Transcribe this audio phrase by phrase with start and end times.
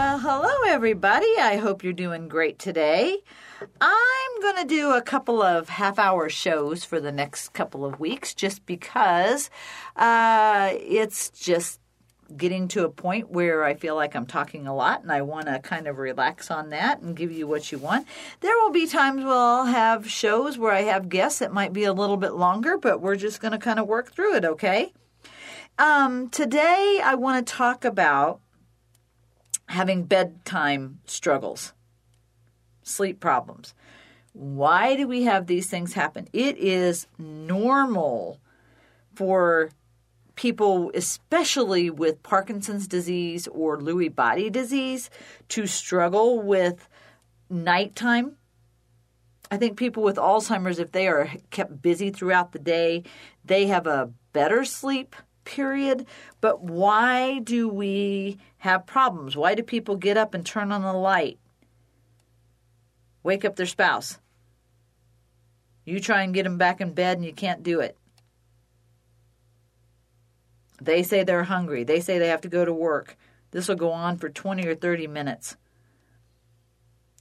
[0.00, 1.28] Well, hello, everybody.
[1.38, 3.18] I hope you're doing great today.
[3.82, 8.00] I'm going to do a couple of half hour shows for the next couple of
[8.00, 9.50] weeks just because
[9.96, 11.80] uh, it's just
[12.34, 15.48] getting to a point where I feel like I'm talking a lot and I want
[15.48, 18.06] to kind of relax on that and give you what you want.
[18.40, 21.84] There will be times where I'll have shows where I have guests that might be
[21.84, 24.94] a little bit longer, but we're just going to kind of work through it, okay?
[25.78, 28.40] Um, today, I want to talk about
[29.70, 31.72] having bedtime struggles,
[32.82, 33.72] sleep problems.
[34.32, 36.26] Why do we have these things happen?
[36.32, 38.40] It is normal
[39.14, 39.70] for
[40.34, 45.08] people, especially with Parkinson's disease or Lewy body disease,
[45.50, 46.88] to struggle with
[47.48, 48.36] nighttime.
[49.52, 53.04] I think people with Alzheimer's, if they are kept busy throughout the day,
[53.44, 56.06] they have a better sleep period.
[56.40, 59.36] But why do we have problems?
[59.36, 61.38] Why do people get up and turn on the light?
[63.22, 64.18] Wake up their spouse.
[65.84, 67.96] You try and get them back in bed and you can't do it.
[70.80, 71.84] They say they're hungry.
[71.84, 73.16] They say they have to go to work.
[73.50, 75.56] This will go on for 20 or 30 minutes.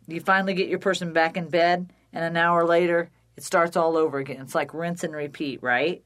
[0.08, 3.96] You finally get your person back in bed, and an hour later, it starts all
[3.96, 4.42] over again.
[4.42, 6.04] It's like rinse and repeat, right?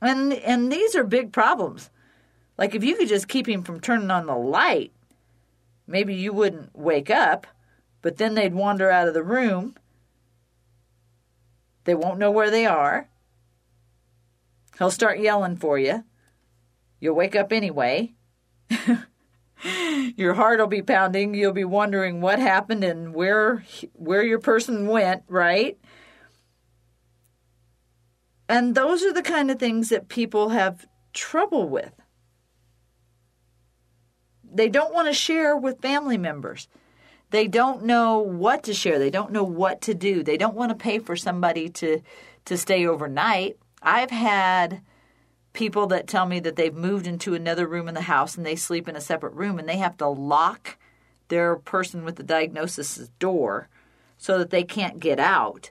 [0.00, 1.90] And and these are big problems.
[2.56, 4.92] Like if you could just keep him from turning on the light,
[5.86, 7.46] maybe you wouldn't wake up,
[8.02, 9.74] but then they'd wander out of the room.
[11.84, 13.08] They won't know where they are.
[14.78, 16.04] He'll start yelling for you.
[17.00, 18.12] You'll wake up anyway.
[20.16, 21.34] your heart will be pounding.
[21.34, 23.64] You'll be wondering what happened and where
[23.94, 25.78] where your person went, right?
[28.50, 31.92] And those are the kind of things that people have trouble with.
[34.42, 36.66] They don't want to share with family members.
[37.30, 38.98] They don't know what to share.
[38.98, 40.24] They don't know what to do.
[40.24, 42.02] They don't want to pay for somebody to
[42.46, 43.56] to stay overnight.
[43.82, 44.82] I've had
[45.52, 48.56] people that tell me that they've moved into another room in the house and they
[48.56, 50.76] sleep in a separate room and they have to lock
[51.28, 53.68] their person with the diagnosis door
[54.18, 55.70] so that they can't get out.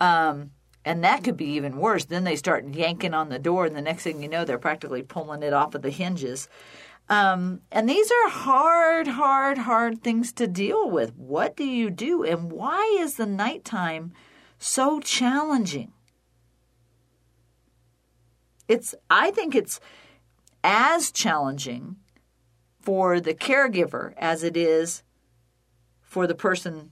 [0.00, 0.52] Um,
[0.86, 2.04] and that could be even worse.
[2.04, 5.02] Then they start yanking on the door, and the next thing you know, they're practically
[5.02, 6.48] pulling it off of the hinges.
[7.08, 11.16] Um, and these are hard, hard, hard things to deal with.
[11.16, 12.22] What do you do?
[12.22, 14.12] And why is the nighttime
[14.58, 15.92] so challenging?
[18.68, 19.80] It's, I think it's
[20.62, 21.96] as challenging
[22.80, 25.02] for the caregiver as it is
[26.00, 26.90] for the person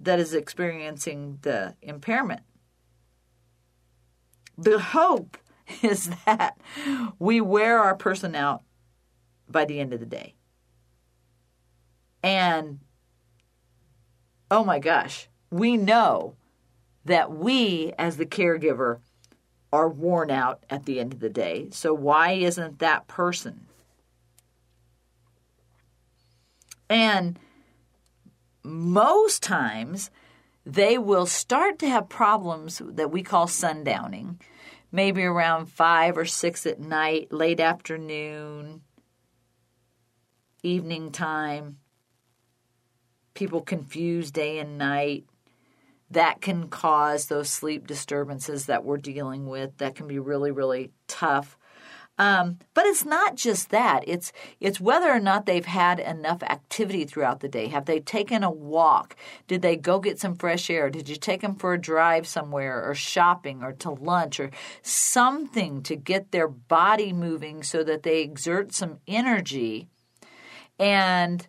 [0.00, 2.42] that is experiencing the impairment.
[4.58, 5.36] The hope
[5.82, 6.58] is that
[7.18, 8.62] we wear our person out
[9.48, 10.34] by the end of the day.
[12.22, 12.80] And
[14.50, 16.34] oh my gosh, we know
[17.04, 18.98] that we, as the caregiver,
[19.72, 21.68] are worn out at the end of the day.
[21.70, 23.66] So, why isn't that person?
[26.88, 27.38] And
[28.62, 30.10] most times,
[30.66, 34.40] they will start to have problems that we call sundowning,
[34.90, 38.82] maybe around five or six at night, late afternoon,
[40.64, 41.78] evening time.
[43.34, 45.24] People confuse day and night.
[46.10, 49.78] That can cause those sleep disturbances that we're dealing with.
[49.78, 51.56] That can be really, really tough.
[52.18, 54.02] Um, but it's not just that.
[54.06, 57.66] It's it's whether or not they've had enough activity throughout the day.
[57.68, 59.16] Have they taken a walk?
[59.46, 60.88] Did they go get some fresh air?
[60.88, 65.82] Did you take them for a drive somewhere or shopping or to lunch or something
[65.82, 69.88] to get their body moving so that they exert some energy?
[70.78, 71.46] And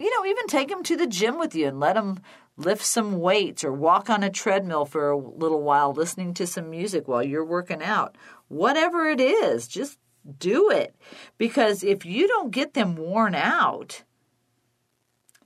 [0.00, 2.20] you know, even take them to the gym with you and let them
[2.56, 6.70] lift some weights or walk on a treadmill for a little while listening to some
[6.70, 8.16] music while you're working out.
[8.48, 9.98] Whatever it is, just
[10.38, 10.94] do it.
[11.38, 14.02] Because if you don't get them worn out,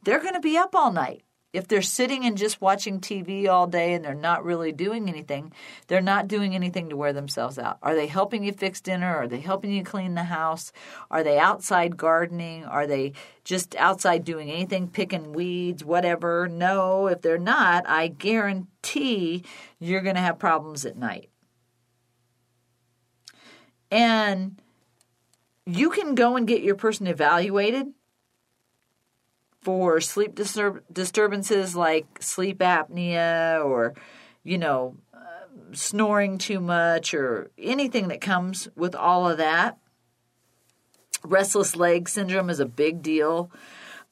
[0.03, 1.23] they're going to be up all night.
[1.53, 5.53] if they're sitting and just watching TV all day and they're not really doing anything,
[5.87, 7.79] they're not doing anything to wear themselves out.
[7.83, 9.15] Are they helping you fix dinner?
[9.15, 10.73] Are they helping you clean the house?
[11.11, 12.65] Are they outside gardening?
[12.65, 13.13] Are they
[13.45, 16.49] just outside doing anything, picking weeds, whatever?
[16.49, 19.45] No, if they're not, I guarantee
[19.79, 21.29] you're going to have problems at night.
[23.91, 24.59] And
[25.67, 27.89] you can go and get your person evaluated
[29.61, 33.95] for sleep disturb- disturbances like sleep apnea or,
[34.43, 35.19] you know, uh,
[35.73, 39.79] snoring too much or anything that comes with all of that.
[41.23, 43.53] Restless leg syndrome is a big deal.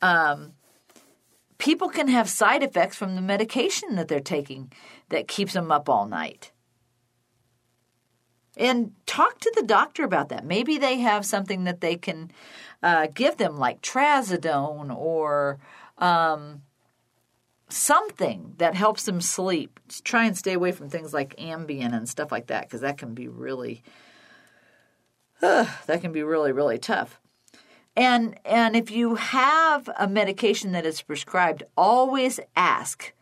[0.00, 0.52] Um,
[1.58, 4.72] people can have side effects from the medication that they're taking
[5.08, 6.52] that keeps them up all night.
[8.56, 10.44] And talk to the doctor about that.
[10.44, 12.30] Maybe they have something that they can
[12.82, 15.58] uh, give them, like trazodone or
[15.98, 16.62] um,
[17.68, 19.78] something that helps them sleep.
[19.88, 22.98] Just try and stay away from things like Ambien and stuff like that because that
[22.98, 23.82] can be really
[25.42, 27.20] uh, that can be really really tough.
[27.96, 33.12] And and if you have a medication that is prescribed, always ask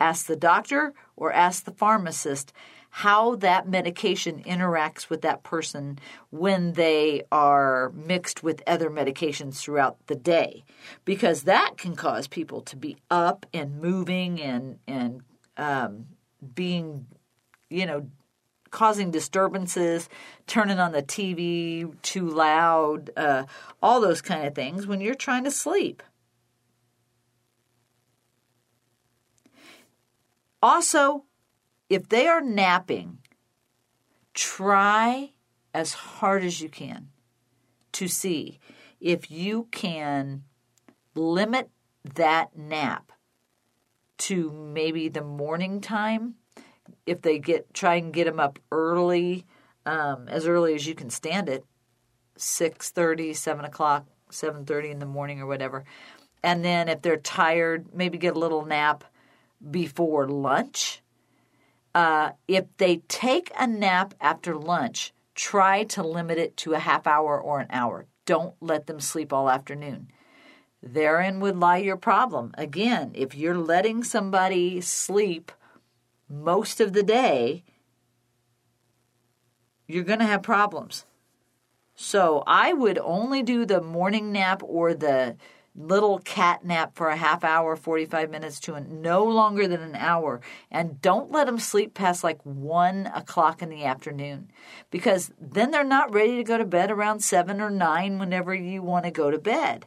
[0.00, 2.52] ask the doctor or ask the pharmacist
[2.90, 5.98] how that medication interacts with that person
[6.30, 10.64] when they are mixed with other medications throughout the day.
[11.04, 15.22] Because that can cause people to be up and moving and and
[15.56, 16.06] um,
[16.54, 17.06] being
[17.70, 18.08] you know
[18.70, 20.10] causing disturbances
[20.46, 23.44] turning on the tv too loud uh,
[23.82, 26.02] all those kind of things when you're trying to sleep.
[30.60, 31.24] Also
[31.88, 33.18] if they are napping,
[34.34, 35.32] try
[35.74, 37.08] as hard as you can
[37.92, 38.58] to see
[39.00, 40.44] if you can
[41.14, 41.70] limit
[42.14, 43.12] that nap
[44.18, 46.34] to maybe the morning time.
[47.06, 49.46] If they get try and get them up early,
[49.86, 51.64] um, as early as you can stand it,
[52.36, 55.84] six thirty, seven o'clock, seven thirty in the morning or whatever.
[56.42, 59.04] And then if they're tired, maybe get a little nap
[59.70, 61.02] before lunch
[61.98, 67.08] uh, if they take a nap after lunch, try to limit it to a half
[67.08, 68.06] hour or an hour.
[68.24, 70.06] Don't let them sleep all afternoon.
[70.80, 72.52] Therein would lie your problem.
[72.56, 75.50] Again, if you're letting somebody sleep
[76.28, 77.64] most of the day,
[79.88, 81.04] you're going to have problems.
[81.96, 85.36] So I would only do the morning nap or the
[85.78, 90.40] little cat nap for a half hour, 45 minutes to no longer than an hour.
[90.70, 94.50] And don't let them sleep past like one o'clock in the afternoon
[94.90, 98.82] because then they're not ready to go to bed around seven or nine whenever you
[98.82, 99.86] want to go to bed.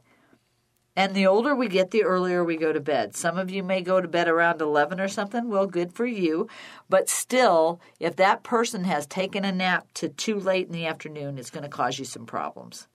[0.96, 3.16] And the older we get, the earlier we go to bed.
[3.16, 5.48] Some of you may go to bed around 11 or something.
[5.48, 6.50] Well, good for you.
[6.90, 11.38] But still, if that person has taken a nap to too late in the afternoon,
[11.38, 12.88] it's going to cause you some problems.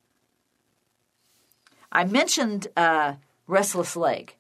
[1.96, 3.14] I mentioned uh,
[3.46, 4.36] restless leg,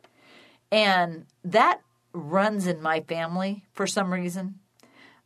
[0.70, 1.80] and that
[2.12, 4.58] runs in my family for some reason.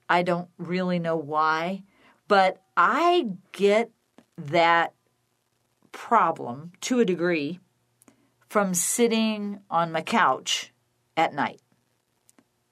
[0.09, 1.83] I don't really know why,
[2.29, 3.91] but I get
[4.39, 4.95] that
[5.91, 7.59] problem to a degree
[8.49, 10.73] from sitting on my couch
[11.17, 11.61] at night.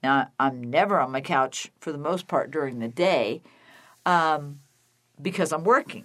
[0.04, 3.43] Now, I'm never on my couch for the most part during the day
[4.06, 4.61] um,
[5.20, 6.04] because I'm working.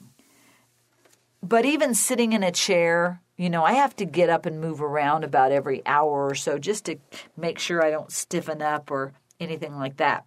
[1.44, 4.82] But even sitting in a chair you know, I have to get up and move
[4.82, 6.98] around about every hour or so just to
[7.36, 10.26] make sure I don't stiffen up or anything like that.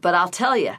[0.00, 0.74] But I'll tell you,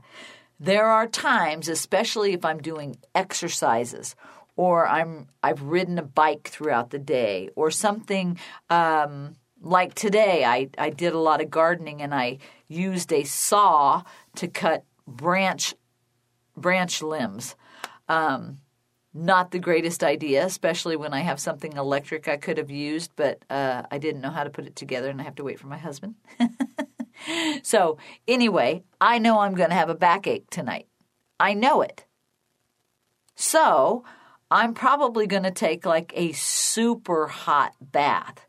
[0.60, 4.16] there are times, especially if I'm doing exercises
[4.56, 8.38] or I'm I've ridden a bike throughout the day or something
[8.70, 10.44] um, like today.
[10.44, 14.04] I, I did a lot of gardening and I used a saw
[14.36, 15.76] to cut branch
[16.56, 17.56] branch limbs.
[18.10, 18.60] Um,
[19.18, 23.44] not the greatest idea, especially when I have something electric I could have used, but
[23.50, 25.68] uh, I didn't know how to put it together and I have to wait for
[25.68, 26.16] my husband.
[27.64, 27.98] so,
[28.28, 30.88] anyway, I know I'm going to have a backache tonight.
[31.40, 32.06] I know it.
[33.36, 34.04] So,
[34.50, 38.48] I'm probably going to take like a super hot bath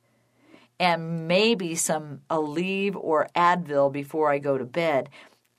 [0.78, 5.08] and maybe some Aleve or Advil before I go to bed.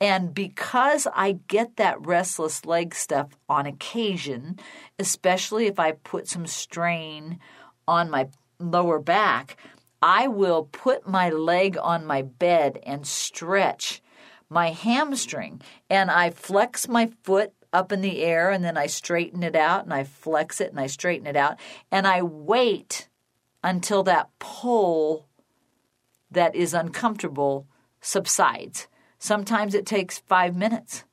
[0.02, 4.60] And because I get that restless leg stuff on occasion,
[4.98, 7.40] especially if I put some strain
[7.88, 8.30] on my
[8.60, 9.58] lower back,
[10.02, 14.02] I will put my leg on my bed and stretch
[14.50, 15.62] my hamstring.
[15.90, 19.84] And I flex my foot up in the air and then I straighten it out
[19.84, 21.60] and I flex it and I straighten it out.
[21.92, 23.10] And I wait
[23.64, 25.28] until that pull
[26.32, 27.68] that is uncomfortable
[28.02, 28.88] subsides.
[29.20, 31.04] Sometimes it takes five minutes.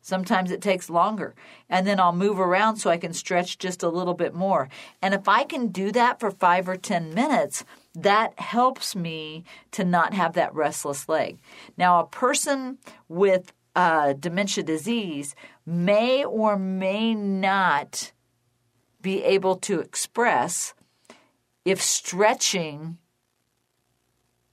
[0.00, 1.34] Sometimes it takes longer.
[1.68, 4.68] And then I'll move around so I can stretch just a little bit more.
[5.00, 7.64] And if I can do that for five or 10 minutes,
[7.94, 11.38] that helps me to not have that restless leg.
[11.76, 18.12] Now, a person with uh, dementia disease may or may not
[19.00, 20.74] be able to express
[21.64, 22.98] if stretching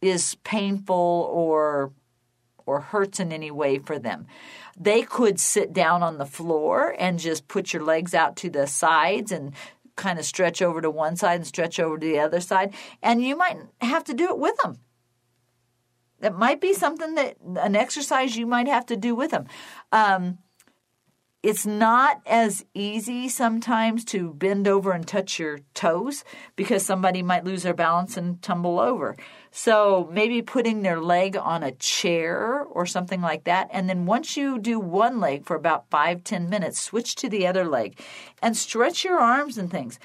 [0.01, 1.91] is painful or
[2.69, 4.27] or hurts in any way for them.
[4.79, 8.67] They could sit down on the floor and just put your legs out to the
[8.67, 9.53] sides and
[9.95, 13.23] kind of stretch over to one side and stretch over to the other side and
[13.23, 14.77] you might have to do it with them.
[16.21, 19.47] It might be something that an exercise you might have to do with them.
[19.91, 20.37] Um,
[21.41, 26.25] it's not as easy sometimes to bend over and touch your toes
[26.57, 29.15] because somebody might lose their balance and tumble over.
[29.51, 33.69] So maybe putting their leg on a chair or something like that.
[33.71, 37.47] And then once you do one leg for about five, ten minutes, switch to the
[37.47, 37.99] other leg
[38.41, 39.99] and stretch your arms and things.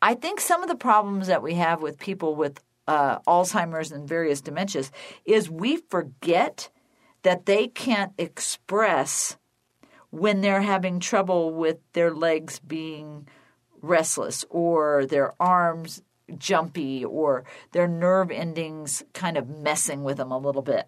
[0.00, 4.08] I think some of the problems that we have with people with uh, Alzheimer's and
[4.08, 4.90] various dementias
[5.24, 6.70] is we forget
[7.22, 9.36] that they can't express
[10.10, 13.26] when they're having trouble with their legs being
[13.82, 16.02] restless or their arms
[16.36, 20.86] jumpy or their nerve endings kind of messing with them a little bit.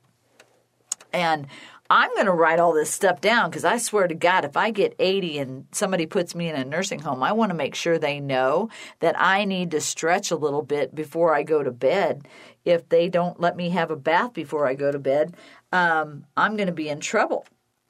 [1.13, 1.47] And
[1.91, 4.71] I'm going to write all this stuff down because I swear to God, if I
[4.71, 7.99] get 80 and somebody puts me in a nursing home, I want to make sure
[7.99, 8.69] they know
[9.01, 12.29] that I need to stretch a little bit before I go to bed.
[12.65, 15.35] If they don't let me have a bath before I go to bed,
[15.73, 17.47] um, I'm going to be in trouble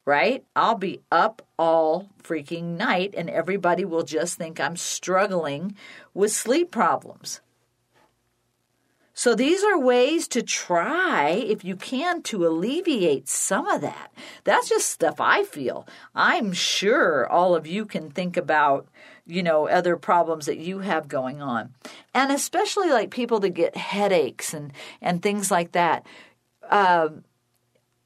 [0.09, 0.43] right?
[0.57, 5.77] I'll be up all freaking night and everybody will just think I'm struggling
[6.15, 7.43] with sleep problems.
[9.13, 14.11] So these are ways to try, if you can, to alleviate some of that.
[14.45, 15.87] That's just stuff I feel.
[16.15, 18.89] I'm sure all of you can think about,
[19.27, 21.75] you know, other problems that you have going on.
[22.15, 24.73] And especially like people that get headaches and,
[25.03, 26.07] and things like that.
[26.71, 27.25] Um,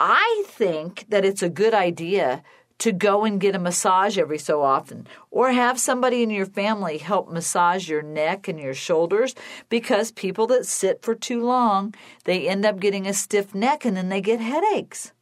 [0.04, 2.42] I think that it's a good idea
[2.78, 6.99] to go and get a massage every so often or have somebody in your family
[6.99, 9.37] help massage your neck and your shoulders
[9.68, 11.94] because people that sit for too long
[12.25, 15.12] they end up getting a stiff neck and then they get headaches.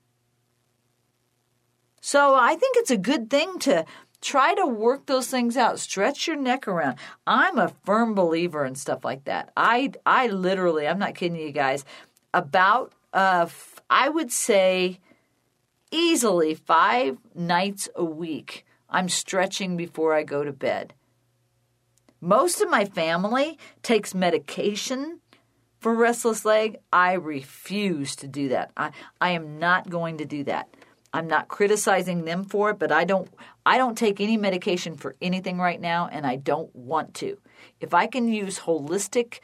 [2.00, 3.84] So i think it's a good thing to
[4.22, 5.78] try to work those things out.
[5.78, 6.96] Stretch your neck around.
[7.26, 9.52] I'm a firm believer in stuff like that.
[9.58, 11.84] I i literally i'm not kidding you guys
[12.32, 13.46] about uh
[13.90, 15.00] I would say
[15.90, 20.94] easily five nights a week, I'm stretching before I go to bed.
[22.20, 25.20] Most of my family takes medication
[25.80, 26.76] for restless leg.
[26.92, 28.70] I refuse to do that.
[28.76, 30.68] I, I am not going to do that.
[31.12, 33.28] I'm not criticizing them for it, but I don't
[33.66, 37.36] I don't take any medication for anything right now and I don't want to.
[37.80, 39.40] If I can use holistic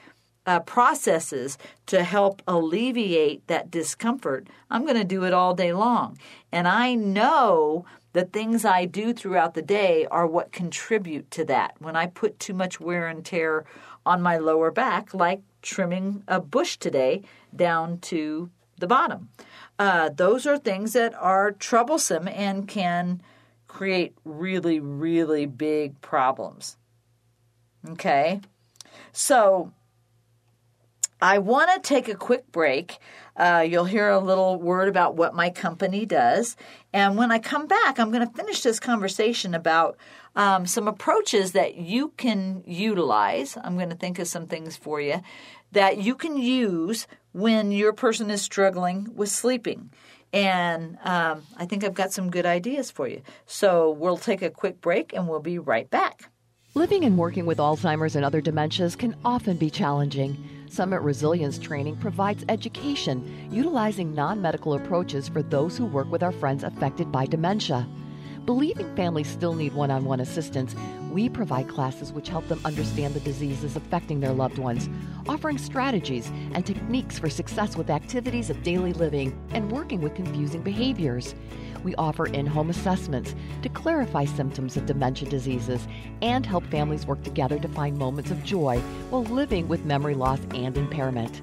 [0.47, 6.19] uh, processes to help alleviate that discomfort, I'm going to do it all day long.
[6.53, 11.75] And I know the things I do throughout the day are what contribute to that.
[11.81, 13.67] When I put too much wear and tear
[14.07, 17.23] on my lower back, like trimming a bush today
[17.55, 19.29] down to the bottom,
[19.79, 23.21] uh, those are things that are troublesome and can
[23.69, 26.79] create really, really big problems.
[27.91, 28.41] Okay?
[29.13, 29.73] So,
[31.21, 32.99] I want to take a quick break.
[33.37, 36.57] Uh, you'll hear a little word about what my company does.
[36.93, 39.97] And when I come back, I'm going to finish this conversation about
[40.35, 43.57] um, some approaches that you can utilize.
[43.63, 45.23] I'm going to think of some things for you
[45.73, 49.91] that you can use when your person is struggling with sleeping.
[50.33, 53.23] And um, I think I've got some good ideas for you.
[53.47, 56.31] So we'll take a quick break and we'll be right back.
[56.77, 60.37] Living and working with Alzheimer's and other dementias can often be challenging.
[60.69, 66.33] Summit Resilience Training provides education utilizing non medical approaches for those who work with our
[66.33, 67.89] friends affected by dementia.
[68.45, 70.77] Believing families still need one on one assistance,
[71.11, 74.91] we provide classes which help them understand the diseases affecting their loved ones,
[75.27, 80.61] offering strategies and techniques for success with activities of daily living and working with confusing
[80.61, 81.35] behaviors.
[81.87, 85.87] We offer in home assessments to clarify symptoms of dementia diseases
[86.21, 90.41] and help families work together to find moments of joy while living with memory loss
[90.53, 91.43] and impairment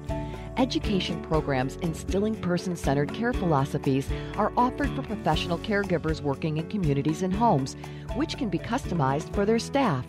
[0.58, 7.22] education programs instilling person centered care philosophies are offered for professional caregivers working in communities
[7.22, 7.74] and homes,
[8.14, 10.04] which can be customized for their staff.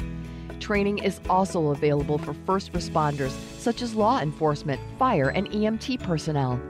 [0.60, 6.62] Training is also available for first responders, such as law enforcement, fire, and EMT personnel.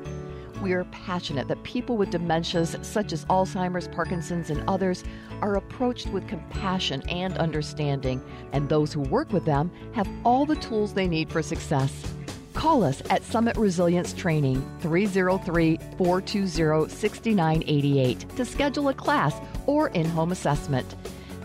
[0.65, 5.03] We are passionate that people with dementias, such as Alzheimer's, Parkinson's, and others,
[5.41, 8.19] are approached with compassion and understanding,
[8.51, 12.15] and those who work with them have all the tools they need for success.
[12.55, 19.35] Call us at Summit Resilience Training 303 420 6988 to schedule a class
[19.67, 20.95] or in home assessment.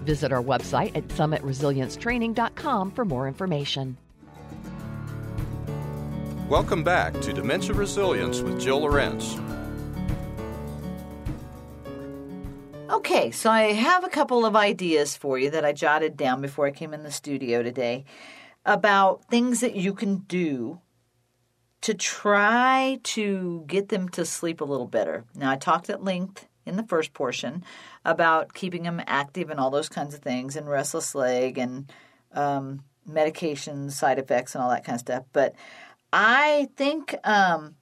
[0.07, 3.99] Visit our website at summitresiliencetraining.com for more information.
[6.51, 9.39] Welcome back to Dementia Resilience with Jill Lorenz.
[12.91, 16.67] Okay, so I have a couple of ideas for you that I jotted down before
[16.67, 18.05] I came in the studio today
[18.67, 20.81] about things that you can do
[21.83, 25.27] to try to get them to sleep a little better.
[25.37, 27.63] Now, I talked at length in the first portion
[28.05, 31.93] about keeping them active and all those kinds of things, and restless leg and
[32.33, 35.25] um, medication side effects and all that kind of stuff.
[35.33, 35.55] But
[36.13, 37.77] I think um,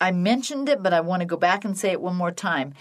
[0.00, 2.74] I mentioned it, but I want to go back and say it one more time.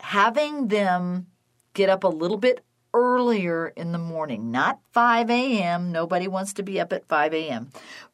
[0.00, 1.26] Having them
[1.74, 5.90] get up a little bit earlier in the morning, not 5 a.m.
[5.90, 7.70] Nobody wants to be up at 5 a.m.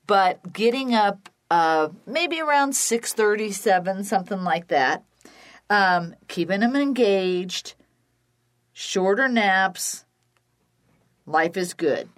[0.06, 5.04] But getting up uh, maybe around 6:37, something like that.
[5.70, 7.74] Um, keeping them engaged,
[8.72, 10.04] shorter naps.
[11.26, 12.08] Life is good.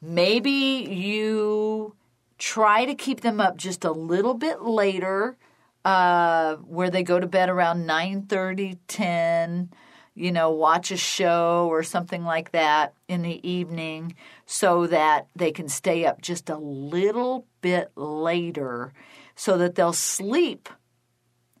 [0.00, 1.94] Maybe you
[2.38, 5.36] try to keep them up just a little bit later,
[5.84, 9.70] uh, where they go to bed around 9:30, 10
[10.18, 14.14] you know, watch a show or something like that in the evening
[14.46, 18.94] so that they can stay up just a little bit later
[19.34, 20.70] so that they'll sleep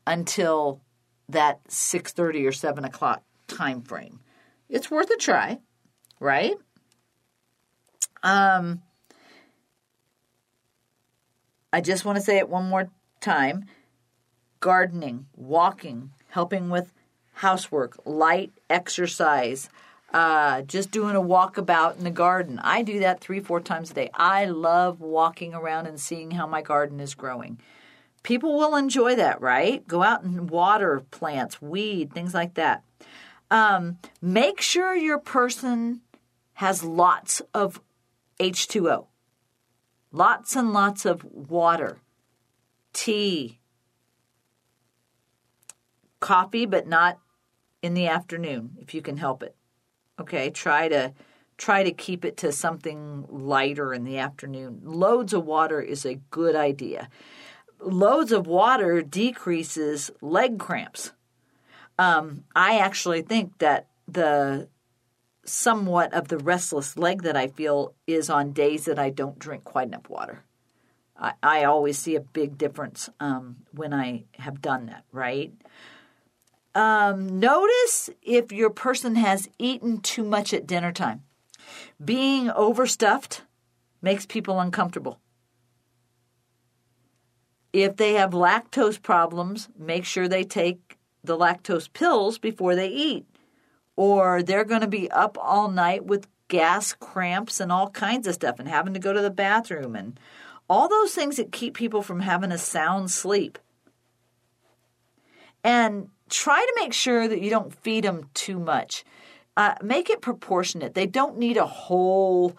[0.06, 0.80] until
[1.28, 4.20] that 6.30 or 7 o'clock time frame
[4.70, 5.58] it's worth a try
[6.20, 6.54] right?
[8.22, 8.82] Um,
[11.72, 12.88] i just want to say it one more
[13.20, 13.64] time
[14.60, 16.92] gardening walking helping with
[17.36, 19.68] housework, light exercise,
[20.12, 22.58] uh, just doing a walkabout in the garden.
[22.62, 24.10] I do that three, four times a day.
[24.14, 27.58] I love walking around and seeing how my garden is growing.
[28.22, 29.86] People will enjoy that, right?
[29.86, 32.82] Go out and water plants, weed, things like that.
[33.50, 36.00] Um, make sure your person
[36.54, 37.80] has lots of
[38.40, 39.06] H2O,
[40.16, 41.98] lots and lots of water,
[42.92, 43.58] tea,
[46.20, 47.18] coffee, but not
[47.82, 49.54] in the afternoon if you can help it.
[50.18, 51.12] Okay, try to
[51.58, 54.80] try to keep it to something lighter in the afternoon.
[54.84, 57.08] Loads of water is a good idea.
[57.80, 61.12] Loads of water decreases leg cramps.
[61.98, 64.68] Um, I actually think that the
[65.48, 69.64] somewhat of the restless leg that I feel is on days that I don't drink
[69.64, 70.44] quite enough water.
[71.18, 75.52] I, I always see a big difference um, when I have done that, right?
[76.74, 81.22] Um, notice if your person has eaten too much at dinner time.
[82.04, 83.42] Being overstuffed
[84.02, 85.18] makes people uncomfortable.
[87.72, 93.26] If they have lactose problems, make sure they take the lactose pills before they eat,
[93.96, 98.34] or they're going to be up all night with gas cramps and all kinds of
[98.34, 100.20] stuff and having to go to the bathroom and
[100.68, 103.58] all those things that keep people from having a sound sleep.
[105.64, 109.04] And try to make sure that you don't feed them too much.
[109.56, 110.94] Uh, make it proportionate.
[110.94, 112.56] They don't need a whole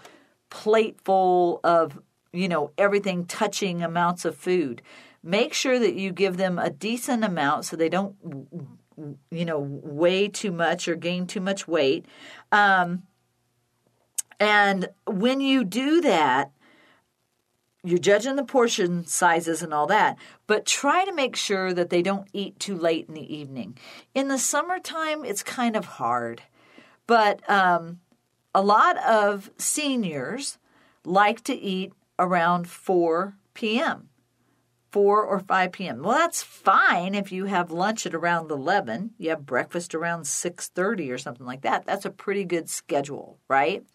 [0.50, 2.00] plate full of,
[2.34, 4.82] you know, everything touching amounts of food.
[5.22, 8.16] Make sure that you give them a decent amount so they don't,
[9.32, 12.06] you know, weigh too much or gain too much weight.
[12.52, 13.04] Um,
[14.40, 16.52] and when you do that,
[17.84, 22.02] you're judging the portion sizes and all that, but try to make sure that they
[22.02, 23.78] don't eat too late in the evening.
[24.14, 26.42] In the summertime, it's kind of hard,
[27.06, 28.00] but um,
[28.54, 30.58] a lot of seniors
[31.06, 34.07] like to eat around 4 p.m.
[34.98, 36.02] 4 or 5 p.m.
[36.02, 41.12] Well, that's fine if you have lunch at around 11, you have breakfast around 6:30
[41.12, 41.86] or something like that.
[41.86, 43.86] That's a pretty good schedule, right?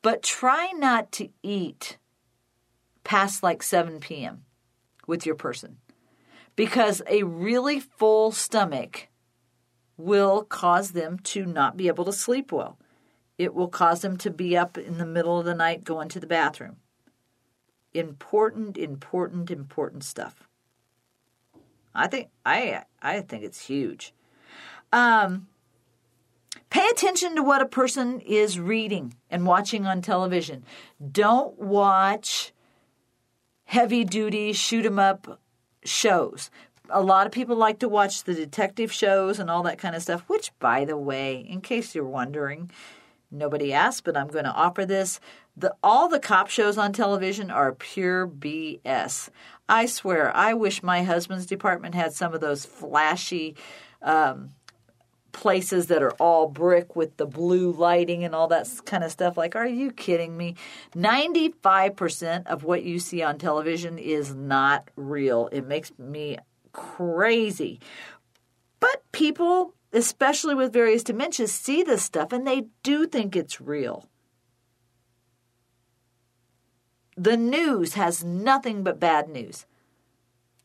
[0.00, 1.98] But try not to eat
[3.04, 4.46] past like 7 p.m.
[5.06, 5.80] with your person
[6.56, 9.08] because a really full stomach
[9.98, 12.78] will cause them to not be able to sleep well.
[13.36, 16.20] It will cause them to be up in the middle of the night going to
[16.20, 16.76] the bathroom.
[17.94, 20.48] Important, important, important stuff.
[21.94, 24.14] I think I I think it's huge.
[24.92, 25.48] Um,
[26.70, 30.64] Pay attention to what a person is reading and watching on television.
[31.12, 32.52] Don't watch
[33.64, 35.40] heavy duty shoot 'em up
[35.82, 36.50] shows.
[36.90, 40.02] A lot of people like to watch the detective shows and all that kind of
[40.02, 42.70] stuff, which, by the way, in case you're wondering,
[43.30, 45.20] nobody asked, but I'm going to offer this.
[45.56, 49.28] The, all the cop shows on television are pure BS.
[49.68, 53.56] I swear, I wish my husband's department had some of those flashy
[54.00, 54.50] um,
[55.32, 59.36] places that are all brick with the blue lighting and all that kind of stuff.
[59.36, 60.56] Like, are you kidding me?
[60.94, 65.48] 95% of what you see on television is not real.
[65.52, 66.38] It makes me
[66.72, 67.80] crazy.
[68.80, 74.08] But people, especially with various dementias, see this stuff and they do think it's real.
[77.16, 79.66] The news has nothing but bad news.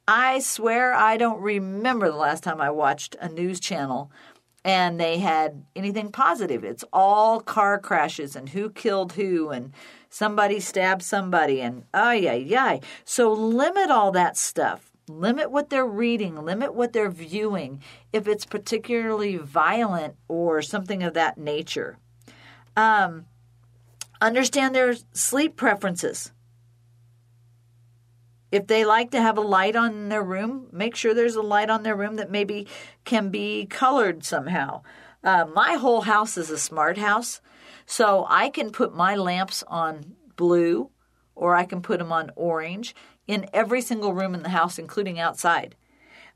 [0.08, 4.12] I swear I don't remember the last time I watched a news channel
[4.66, 6.64] and they had anything positive.
[6.64, 9.74] It's all car crashes and who killed who and
[10.10, 12.80] somebody stabbed somebody and ay ay ay.
[13.04, 14.93] So limit all that stuff.
[15.08, 17.82] Limit what they're reading, limit what they're viewing
[18.14, 21.98] if it's particularly violent or something of that nature.
[22.78, 23.26] Um,
[24.22, 26.32] understand their sleep preferences.
[28.52, 31.70] If they like to have a light on their room, make sure there's a light
[31.70, 32.68] on their room that maybe
[33.04, 34.84] can be colored somehow.
[35.24, 37.42] Uh, my whole house is a smart house,
[37.86, 40.92] so I can put my lamps on blue
[41.36, 42.96] or I can put them on orange
[43.28, 45.76] in every single room in the house, including outside.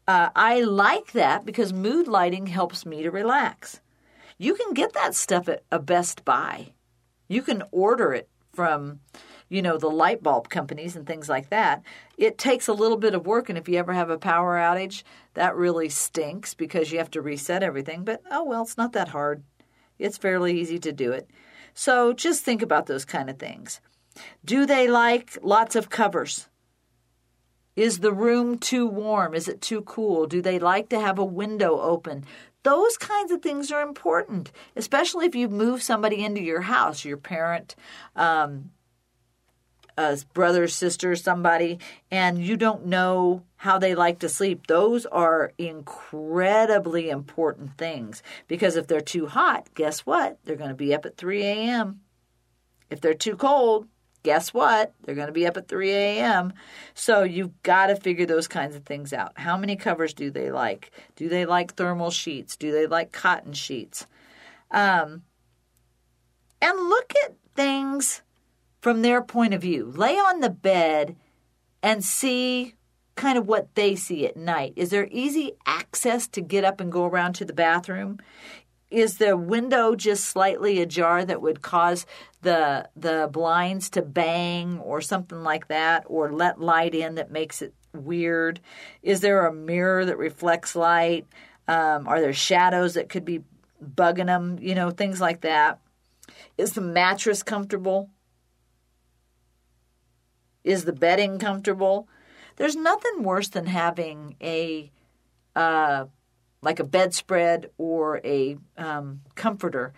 [0.08, 3.82] Uh, I like that because mood lighting helps me to relax.
[4.38, 6.74] You can get that stuff at a Best Buy.
[7.28, 9.00] You can order it from
[9.50, 11.82] you know, the light bulb companies and things like that.
[12.18, 15.04] It takes a little bit of work, and if you ever have a power outage,
[15.36, 18.04] that really stinks because you have to reset everything.
[18.04, 19.44] But oh well, it's not that hard.
[20.00, 21.30] It's fairly easy to do it.
[21.74, 23.80] So just think about those kind of things.
[24.44, 26.48] Do they like lots of covers?
[27.78, 29.36] Is the room too warm?
[29.36, 30.26] Is it too cool?
[30.26, 32.26] Do they like to have a window open?
[32.64, 37.18] Those kinds of things are important, especially if you move somebody into your house, your
[37.18, 37.76] parent,
[38.16, 38.72] um,
[39.96, 41.78] a brother, sister, somebody,
[42.10, 44.66] and you don't know how they like to sleep.
[44.66, 50.40] Those are incredibly important things because if they're too hot, guess what?
[50.46, 52.02] They're going to be up at 3 a.m.
[52.90, 53.88] If they're too cold,
[54.28, 54.92] guess what?
[55.06, 56.52] They're going to be up at 3 a.m.
[56.94, 59.32] So you've got to figure those kinds of things out.
[59.40, 60.92] How many covers do they like?
[61.16, 62.58] Do they like thermal sheets?
[62.58, 64.06] Do they like cotton sheets?
[64.70, 65.22] Um,
[66.62, 68.22] and look at things
[68.82, 69.86] from their point of view.
[69.96, 71.16] Lay on the bed
[71.82, 72.76] and see
[73.16, 74.74] kind of what they see at night.
[74.76, 78.20] Is there easy access to get up and go around to the bathroom?
[78.90, 82.06] Is the window just slightly ajar that would cause
[82.42, 87.62] the the blinds to bang or something like that or let light in that makes
[87.62, 88.62] it weird?
[89.04, 91.28] Is there a mirror that reflects light?
[91.68, 93.44] Um, are there shadows that could be
[93.84, 94.58] bugging them?
[94.62, 95.80] You know, things like that.
[96.58, 98.10] Is the mattress comfortable?
[100.64, 102.08] Is the bedding comfortable?
[102.56, 104.92] There's nothing worse than having a
[105.56, 106.06] uh,
[106.62, 109.94] like a bedspread or a um, comforter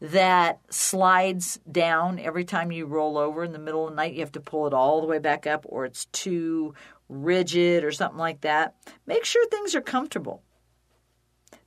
[0.00, 4.14] that slides down every time you roll over in the middle of the night.
[4.14, 6.74] You have to pull it all the way back up, or it's too
[7.08, 8.74] rigid or something like that.
[9.06, 10.42] Make sure things are comfortable.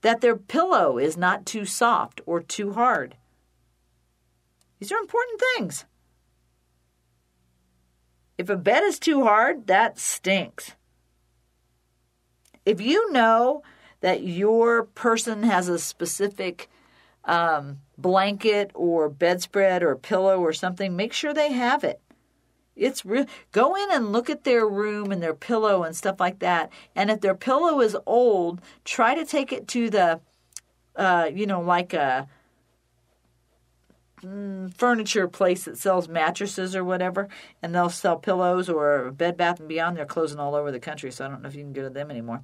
[0.01, 3.15] That their pillow is not too soft or too hard.
[4.79, 5.85] These are important things.
[8.37, 10.75] If a bed is too hard, that stinks.
[12.65, 13.63] If you know
[14.01, 16.69] that your person has a specific
[17.25, 21.99] um, blanket or bedspread or pillow or something, make sure they have it.
[22.75, 23.25] It's real.
[23.51, 26.71] Go in and look at their room and their pillow and stuff like that.
[26.95, 30.21] And if their pillow is old, try to take it to the,
[30.95, 32.27] uh, you know, like a
[34.21, 37.27] mm, furniture place that sells mattresses or whatever,
[37.63, 39.97] and they'll sell pillows or Bed Bath and Beyond.
[39.97, 41.89] They're closing all over the country, so I don't know if you can go to
[41.89, 42.43] them anymore.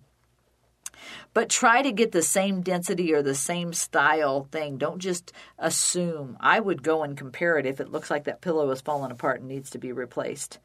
[1.34, 4.78] But try to get the same density or the same style thing.
[4.78, 6.38] Don't just assume.
[6.40, 9.40] I would go and compare it if it looks like that pillow is falling apart
[9.40, 10.60] and needs to be replaced.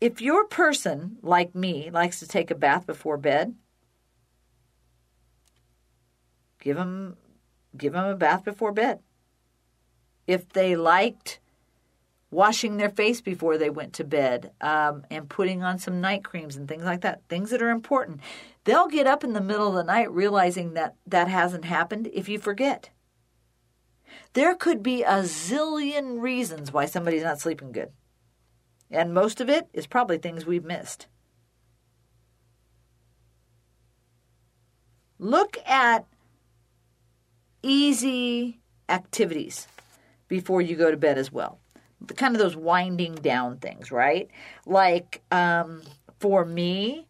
[0.00, 3.54] If your person, like me, likes to take a bath before bed,
[6.60, 7.16] give them
[7.76, 9.00] give them a bath before bed
[10.26, 11.40] if they liked
[12.34, 16.56] washing their face before they went to bed, um, and putting on some night creams
[16.56, 18.20] and things like that, things that are important.
[18.64, 22.28] They'll get up in the middle of the night realizing that that hasn't happened if
[22.28, 22.90] you forget.
[24.32, 27.92] There could be a zillion reasons why somebody's not sleeping good.
[28.90, 31.06] And most of it is probably things we've missed.
[35.18, 36.04] Look at
[37.62, 39.68] easy activities
[40.28, 41.60] before you go to bed as well.
[42.16, 44.30] Kind of those winding down things, right?
[44.66, 45.82] Like um,
[46.18, 47.06] for me,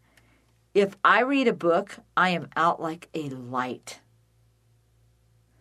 [0.74, 4.00] if I read a book, I am out like a light.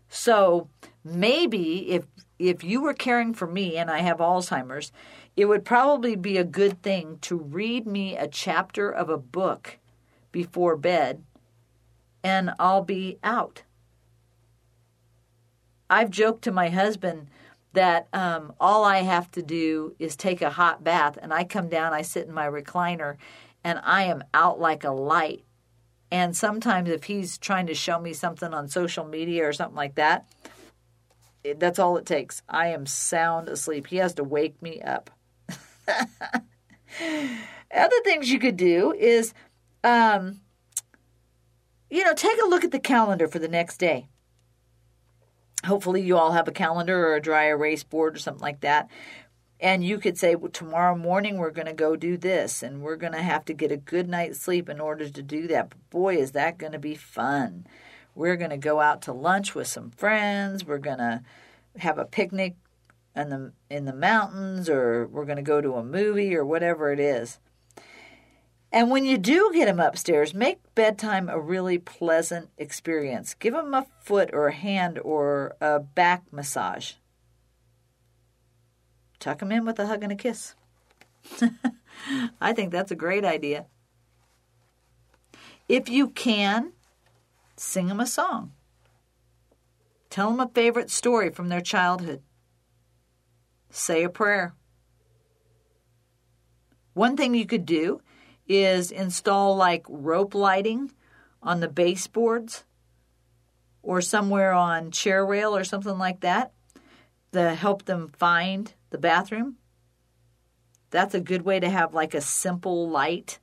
[0.09, 0.69] So
[1.03, 2.05] maybe if
[2.39, 4.91] if you were caring for me and I have Alzheimer's,
[5.35, 9.79] it would probably be a good thing to read me a chapter of a book
[10.31, 11.23] before bed
[12.23, 13.63] and I'll be out.
[15.89, 17.27] I've joked to my husband
[17.73, 21.69] that um, all I have to do is take a hot bath and I come
[21.69, 23.17] down, I sit in my recliner,
[23.63, 25.43] and I am out like a light.
[26.11, 29.95] And sometimes if he's trying to show me something on social media or something like
[29.95, 30.27] that,
[31.43, 32.41] it, that's all it takes.
[32.47, 33.87] I am sound asleep.
[33.87, 35.09] He has to wake me up.
[37.73, 39.33] Other things you could do is,
[39.83, 40.41] um,
[41.89, 44.07] you know, take a look at the calendar for the next day.
[45.65, 48.89] Hopefully, you all have a calendar or a dry erase board or something like that.
[49.59, 52.97] And you could say, well, tomorrow morning we're going to go do this, and we're
[52.97, 55.69] going to have to get a good night's sleep in order to do that.
[55.69, 57.65] But boy, is that going to be fun!
[58.13, 60.65] We're going to go out to lunch with some friends.
[60.65, 61.23] We're going to
[61.77, 62.55] have a picnic
[63.15, 66.91] in the in the mountains, or we're going to go to a movie, or whatever
[66.91, 67.39] it is.
[68.73, 73.35] And when you do get them upstairs, make bedtime a really pleasant experience.
[73.35, 76.93] Give them a foot or a hand or a back massage.
[79.19, 80.55] Tuck them in with a hug and a kiss.
[82.41, 83.67] I think that's a great idea.
[85.69, 86.73] If you can,
[87.55, 88.53] sing them a song.
[90.09, 92.23] Tell them a favorite story from their childhood.
[93.69, 94.55] Say a prayer.
[96.95, 98.01] One thing you could do
[98.53, 100.91] is install like rope lighting
[101.41, 102.63] on the baseboards
[103.81, 106.53] or somewhere on chair rail or something like that
[107.33, 109.57] to help them find the bathroom.
[110.89, 113.39] That's a good way to have like a simple light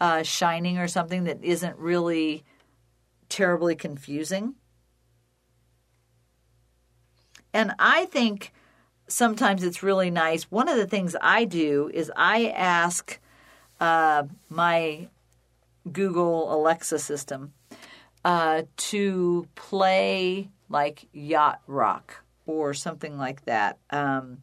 [0.00, 2.44] uh, shining or something that isn't really
[3.28, 4.54] terribly confusing.
[7.52, 8.52] And I think
[9.08, 10.44] sometimes it's really nice.
[10.44, 13.18] One of the things I do is I ask
[13.80, 15.08] uh, my
[15.90, 17.52] Google Alexa system
[18.24, 23.78] uh, to play like yacht rock or something like that.
[23.90, 24.38] Um,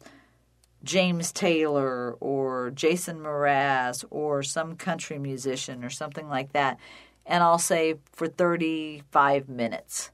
[0.84, 6.78] James Taylor or Jason Mraz or some country musician or something like that.
[7.26, 10.12] And I'll say for 35 minutes.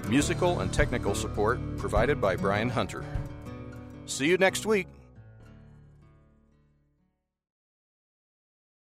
[0.09, 3.05] Musical and technical support provided by Brian Hunter.
[4.07, 4.87] See you next week.